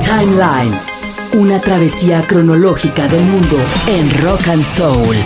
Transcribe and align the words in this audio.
Timeline. 0.00 0.78
Una 1.34 1.60
travesía 1.60 2.22
cronológica 2.26 3.08
del 3.08 3.22
mundo 3.24 3.56
en 3.86 4.22
rock 4.22 4.48
and 4.48 4.62
soul. 4.62 5.16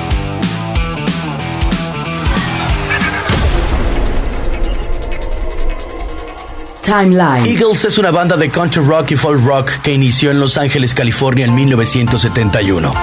Timeline. 6.83 7.45
Eagles 7.47 7.85
es 7.85 7.99
una 7.99 8.13
banda 8.13 8.37
de 8.37 8.49
country 8.49 8.83
rock 8.83 9.11
y 9.11 9.17
folk 9.17 9.45
rock 9.45 9.71
que 9.83 9.93
inició 9.93 10.31
en 10.31 10.39
Los 10.39 10.57
Ángeles, 10.57 10.95
California 10.95 11.45
en 11.45 11.55
1971. 11.55 12.95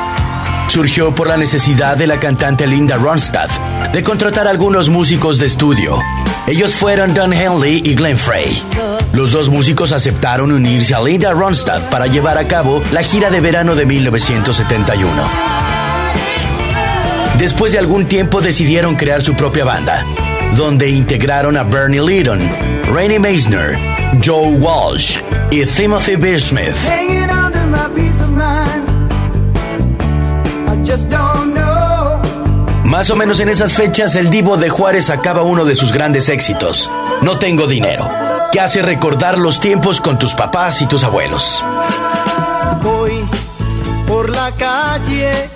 Surgió 0.70 1.14
por 1.14 1.28
la 1.28 1.36
necesidad 1.36 1.98
de 1.98 2.08
la 2.08 2.20
cantante 2.20 2.66
Linda 2.66 2.96
Ronstadt 2.98 3.52
de 3.92 4.02
contratar 4.02 4.48
algunos 4.48 4.88
músicos 4.88 5.38
de 5.38 5.48
estudio. 5.48 6.00
Ellos 6.46 6.76
fueron 6.76 7.14
Don 7.14 7.32
Henley 7.32 7.82
y 7.86 7.96
Glenn 7.96 8.18
Frey. 8.18 8.62
Los 9.14 9.32
dos 9.32 9.50
músicos 9.50 9.94
aceptaron 9.94 10.52
unirse 10.52 10.94
a 10.94 11.02
Linda 11.02 11.32
Ronstadt 11.32 11.90
para 11.90 12.08
llevar 12.08 12.38
a 12.38 12.48
cabo 12.48 12.82
la 12.92 13.02
gira 13.02 13.30
de 13.30 13.40
verano 13.40 13.76
de 13.76 13.86
1971. 13.86 15.12
Después 17.40 17.72
de 17.72 17.80
algún 17.80 18.06
tiempo 18.06 18.42
decidieron 18.42 18.96
crear 18.96 19.22
su 19.22 19.36
propia 19.36 19.64
banda, 19.64 20.06
donde 20.58 20.90
integraron 20.90 21.56
a 21.58 21.64
Bernie 21.64 22.02
Lydon, 22.02 22.42
Rainey 22.94 23.20
Meisner, 23.20 23.78
Joe 24.24 24.56
Walsh 24.56 25.20
y 25.50 25.66
Timothy 25.66 26.16
B. 26.18 26.40
Smith. 26.40 26.76
Más 32.94 33.10
o 33.10 33.16
menos 33.16 33.40
en 33.40 33.50
esas 33.50 33.74
fechas, 33.74 34.16
el 34.16 34.30
Divo 34.30 34.56
de 34.56 34.70
Juárez 34.70 35.10
acaba 35.10 35.42
uno 35.42 35.66
de 35.66 35.74
sus 35.74 35.92
grandes 35.92 36.30
éxitos, 36.30 36.92
No 37.24 37.40
tengo 37.40 37.66
dinero, 37.66 38.08
que 38.52 38.60
hace 38.60 38.84
recordar 38.84 39.40
los 39.40 39.60
tiempos 39.60 40.00
con 40.00 40.20
tus 40.20 40.36
papás 40.36 40.80
y 40.80 40.86
tus 40.86 41.04
abuelos. 41.04 41.64
Voy 42.84 43.26
por 44.08 44.30
la 44.30 44.52
calle 44.52 45.50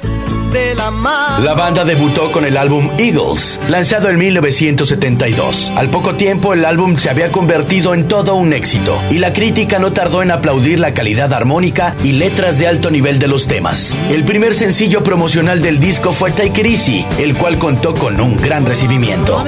de 0.52 0.76
la 0.76 0.92
mar. 0.92 1.42
La 1.42 1.54
banda 1.54 1.86
debutó 1.86 2.32
con 2.32 2.46
el 2.46 2.58
álbum 2.58 2.90
Eagles, 2.98 3.60
lanzado 3.70 4.10
en 4.10 4.18
1972. 4.18 5.72
Al 5.76 5.90
poco 5.90 6.16
tiempo, 6.16 6.54
el 6.54 6.66
álbum 6.66 6.98
se 6.98 7.10
había 7.10 7.32
convertido 7.32 7.94
en 7.94 8.08
todo 8.08 8.36
un 8.36 8.54
éxito, 8.54 9.02
y 9.10 9.20
la 9.20 9.34
crítica 9.34 9.80
no 9.80 9.94
tardó 9.94 10.22
en 10.22 10.32
aplaudir 10.32 10.80
la 10.80 10.94
calidad 10.94 11.34
armónica 11.34 11.96
y 12.04 12.14
letras 12.14 12.58
de 12.58 12.68
alto 12.68 12.90
nivel 12.90 13.20
de 13.20 13.28
los 13.28 13.48
temas. 13.48 13.96
El 14.10 14.26
primer 14.26 14.54
sencillo 14.54 15.04
promocional 15.04 15.62
del 15.62 15.80
disco 15.80 16.12
fue 16.12 16.32
Take 16.32 16.62
It 16.62 16.68
Easy, 16.68 17.06
el 17.20 17.36
cual 17.36 17.58
contó 17.58 17.94
con 17.94 18.20
un 18.20 18.38
gran 18.38 18.66
recibimiento. 18.66 19.44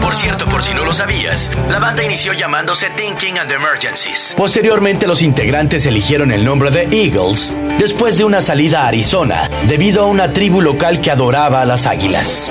Por 0.00 0.14
cierto, 0.14 0.46
por 0.46 0.62
si 0.62 0.74
no 0.74 0.84
lo 0.84 0.94
sabías, 0.94 1.50
la 1.68 1.78
banda 1.78 2.02
inició 2.02 2.32
llamándose 2.32 2.90
Thinking 2.90 3.38
and 3.38 3.52
Emergencies. 3.52 4.34
Posteriormente, 4.36 5.06
los 5.06 5.22
integrantes 5.22 5.86
eligieron 5.86 6.32
el 6.32 6.44
nombre 6.44 6.70
de 6.70 6.88
Eagles 6.90 7.54
después 7.78 8.18
de 8.18 8.24
una 8.24 8.40
salida 8.40 8.82
a 8.82 8.88
Arizona, 8.88 9.48
debido 9.68 10.02
a 10.02 10.06
una 10.06 10.32
tribu 10.32 10.60
local 10.60 11.00
que 11.00 11.10
adoraba 11.10 11.62
a 11.62 11.66
las 11.66 11.86
águilas. 11.86 12.50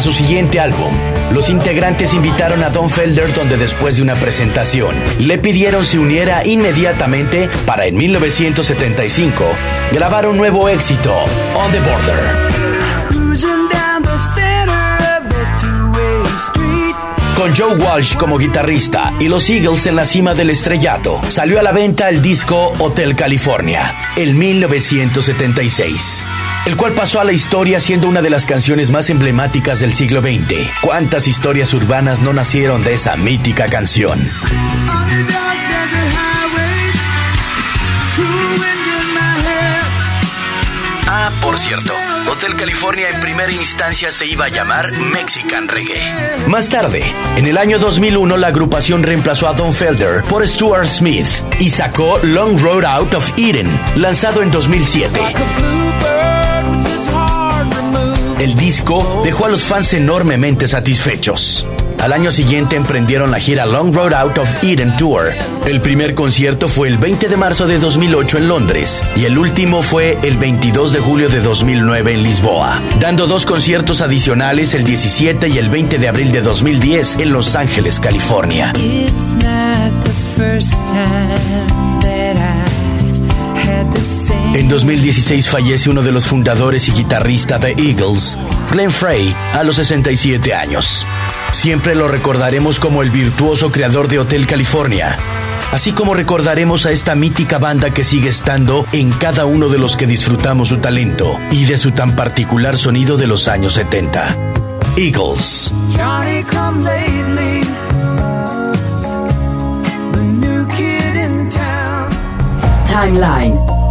Para 0.00 0.12
su 0.14 0.24
siguiente 0.24 0.58
álbum, 0.58 0.94
los 1.30 1.50
integrantes 1.50 2.14
invitaron 2.14 2.64
a 2.64 2.70
Don 2.70 2.88
Felder 2.88 3.34
donde 3.34 3.58
después 3.58 3.96
de 3.96 4.02
una 4.02 4.18
presentación 4.18 4.96
le 5.18 5.36
pidieron 5.36 5.84
se 5.84 5.98
uniera 5.98 6.40
inmediatamente 6.46 7.50
para 7.66 7.84
en 7.84 7.96
1975 7.96 9.44
grabar 9.92 10.26
un 10.26 10.38
nuevo 10.38 10.70
éxito, 10.70 11.14
On 11.54 11.70
the 11.70 11.80
Border. 11.80 12.50
Con 17.36 17.54
Joe 17.54 17.76
Walsh 17.76 18.16
como 18.16 18.38
guitarrista 18.38 19.12
y 19.20 19.28
los 19.28 19.50
Eagles 19.50 19.84
en 19.84 19.96
la 19.96 20.06
cima 20.06 20.32
del 20.34 20.48
estrellato, 20.48 21.20
salió 21.28 21.60
a 21.60 21.62
la 21.62 21.72
venta 21.72 22.08
el 22.08 22.22
disco 22.22 22.72
Hotel 22.78 23.14
California, 23.14 23.94
en 24.16 24.38
1976, 24.38 26.24
el 26.66 26.76
cual 26.76 26.92
pasó 26.92 27.20
a 27.20 27.24
la 27.24 27.32
historia 27.32 27.80
siendo 27.80 28.08
una 28.08 28.22
de 28.22 28.30
las 28.30 28.46
canciones 28.46 28.90
más 28.90 29.10
emblemáticas 29.10 29.80
del 29.80 29.92
siglo 29.92 30.20
XX. 30.20 30.70
¿Cuántas 30.80 31.26
historias 31.28 31.72
urbanas 31.74 32.20
no 32.20 32.32
nacieron 32.32 32.82
de 32.82 32.94
esa 32.94 33.16
mítica 33.16 33.66
canción? 33.66 34.30
Ah, 41.12 41.32
por 41.42 41.58
cierto, 41.58 41.92
Hotel 42.30 42.54
California 42.54 43.08
en 43.08 43.20
primera 43.20 43.50
instancia 43.50 44.12
se 44.12 44.26
iba 44.26 44.44
a 44.44 44.48
llamar 44.48 44.92
Mexican 45.12 45.66
Reggae. 45.66 46.00
Más 46.46 46.68
tarde, 46.68 47.02
en 47.36 47.46
el 47.46 47.58
año 47.58 47.78
2001, 47.78 48.36
la 48.36 48.46
agrupación 48.46 49.02
reemplazó 49.02 49.48
a 49.48 49.54
Don 49.54 49.72
Felder 49.72 50.22
por 50.24 50.46
Stuart 50.46 50.86
Smith 50.86 51.26
y 51.58 51.70
sacó 51.70 52.18
Long 52.22 52.60
Road 52.60 52.84
Out 52.84 53.14
of 53.14 53.32
Eden, 53.36 53.68
lanzado 53.96 54.42
en 54.42 54.50
2007. 54.50 55.20
El 58.40 58.54
disco 58.54 59.20
dejó 59.22 59.44
a 59.44 59.48
los 59.50 59.64
fans 59.64 59.92
enormemente 59.92 60.66
satisfechos. 60.66 61.66
Al 61.98 62.14
año 62.14 62.32
siguiente 62.32 62.74
emprendieron 62.74 63.30
la 63.30 63.38
gira 63.38 63.66
Long 63.66 63.94
Road 63.94 64.14
Out 64.14 64.38
of 64.38 64.64
Eden 64.64 64.96
Tour. 64.96 65.34
El 65.66 65.82
primer 65.82 66.14
concierto 66.14 66.66
fue 66.66 66.88
el 66.88 66.96
20 66.96 67.28
de 67.28 67.36
marzo 67.36 67.66
de 67.66 67.78
2008 67.78 68.38
en 68.38 68.48
Londres 68.48 69.04
y 69.14 69.26
el 69.26 69.36
último 69.36 69.82
fue 69.82 70.16
el 70.22 70.38
22 70.38 70.94
de 70.94 71.00
julio 71.00 71.28
de 71.28 71.42
2009 71.42 72.14
en 72.14 72.22
Lisboa, 72.22 72.80
dando 72.98 73.26
dos 73.26 73.44
conciertos 73.44 74.00
adicionales 74.00 74.72
el 74.72 74.84
17 74.84 75.48
y 75.50 75.58
el 75.58 75.68
20 75.68 75.98
de 75.98 76.08
abril 76.08 76.32
de 76.32 76.40
2010 76.40 77.18
en 77.18 77.34
Los 77.34 77.54
Ángeles, 77.54 78.00
California. 78.00 78.72
En 84.54 84.68
2016 84.68 85.48
fallece 85.48 85.90
uno 85.90 86.02
de 86.02 86.10
los 86.10 86.26
fundadores 86.26 86.88
y 86.88 86.92
guitarrista 86.92 87.58
de 87.58 87.72
Eagles, 87.72 88.38
Glenn 88.72 88.90
Frey, 88.90 89.34
a 89.52 89.62
los 89.62 89.76
67 89.76 90.54
años. 90.54 91.06
Siempre 91.52 91.94
lo 91.94 92.08
recordaremos 92.08 92.80
como 92.80 93.02
el 93.02 93.10
virtuoso 93.10 93.70
creador 93.70 94.08
de 94.08 94.18
Hotel 94.18 94.46
California, 94.46 95.18
así 95.72 95.92
como 95.92 96.14
recordaremos 96.14 96.86
a 96.86 96.92
esta 96.92 97.14
mítica 97.14 97.58
banda 97.58 97.90
que 97.90 98.04
sigue 98.04 98.28
estando 98.28 98.86
en 98.92 99.12
cada 99.12 99.44
uno 99.44 99.68
de 99.68 99.78
los 99.78 99.96
que 99.96 100.06
disfrutamos 100.06 100.68
su 100.68 100.78
talento 100.78 101.38
y 101.50 101.64
de 101.66 101.76
su 101.76 101.90
tan 101.90 102.16
particular 102.16 102.78
sonido 102.78 103.16
de 103.16 103.26
los 103.26 103.48
años 103.48 103.74
70. 103.74 104.36
Eagles. 104.96 105.72
Timeline. 112.86 113.79